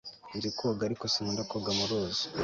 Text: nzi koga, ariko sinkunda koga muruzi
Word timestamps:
nzi 0.35 0.49
koga, 0.57 0.81
ariko 0.85 1.05
sinkunda 1.11 1.43
koga 1.51 1.69
muruzi 1.77 2.23